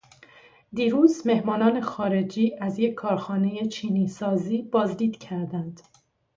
[0.73, 5.81] دیروز مهمانان خارجی از یک کارخانهٔ چینی سازی بازدید کردند.